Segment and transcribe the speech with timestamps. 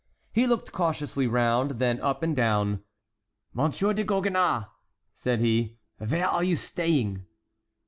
[0.31, 2.81] He looked cautiously round, then up and down.
[3.55, 4.65] "Monsir de Gogonnas,"
[5.13, 7.27] said he, "vere are you staying?"